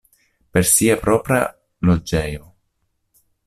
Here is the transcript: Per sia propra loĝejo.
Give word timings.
Per 0.55 0.63
sia 0.69 0.95
propra 1.03 1.39
loĝejo. 1.91 2.51